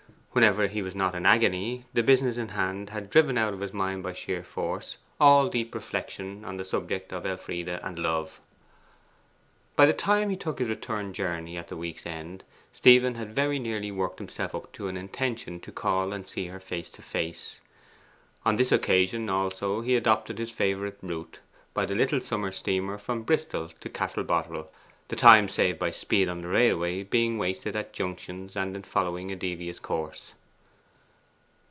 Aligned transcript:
Whenever 0.33 0.69
he 0.69 0.81
was 0.81 0.95
not 0.95 1.13
in 1.13 1.25
agony, 1.25 1.83
the 1.91 2.01
business 2.01 2.37
in 2.37 2.47
hand 2.47 2.89
had 2.89 3.09
driven 3.09 3.37
out 3.37 3.53
of 3.53 3.59
his 3.59 3.73
mind 3.73 4.01
by 4.01 4.13
sheer 4.13 4.41
force 4.45 4.95
all 5.19 5.49
deep 5.49 5.75
reflection 5.75 6.45
on 6.45 6.55
the 6.55 6.63
subject 6.63 7.11
of 7.11 7.25
Elfride 7.25 7.67
and 7.67 7.99
love. 7.99 8.39
By 9.75 9.85
the 9.87 9.93
time 9.93 10.29
he 10.29 10.37
took 10.37 10.59
his 10.59 10.69
return 10.69 11.11
journey 11.11 11.57
at 11.57 11.67
the 11.67 11.75
week's 11.75 12.05
end, 12.05 12.45
Stephen 12.71 13.15
had 13.15 13.33
very 13.35 13.59
nearly 13.59 13.91
worked 13.91 14.19
himself 14.19 14.55
up 14.55 14.71
to 14.71 14.87
an 14.87 14.95
intention 14.95 15.59
to 15.59 15.69
call 15.73 16.13
and 16.13 16.25
see 16.25 16.47
her 16.47 16.61
face 16.61 16.89
to 16.91 17.01
face. 17.01 17.59
On 18.45 18.55
this 18.55 18.71
occasion 18.71 19.27
also 19.27 19.81
he 19.81 19.97
adopted 19.97 20.39
his 20.39 20.49
favourite 20.49 20.95
route 21.01 21.39
by 21.73 21.85
the 21.85 21.93
little 21.95 22.21
summer 22.21 22.53
steamer 22.53 22.97
from 22.97 23.23
Bristol 23.23 23.69
to 23.81 23.89
Castle 23.89 24.23
Boterel; 24.23 24.71
the 25.07 25.17
time 25.17 25.49
saved 25.49 25.77
by 25.77 25.91
speed 25.91 26.29
on 26.29 26.41
the 26.41 26.47
railway 26.47 27.03
being 27.03 27.37
wasted 27.37 27.75
at 27.75 27.91
junctions, 27.91 28.55
and 28.55 28.77
in 28.77 28.81
following 28.81 29.29
a 29.29 29.35
devious 29.35 29.77
course. 29.77 30.31